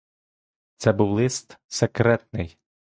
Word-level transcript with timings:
Це 0.77 0.93
був 0.93 1.11
лист 1.11 1.57
секретний. 1.67 2.57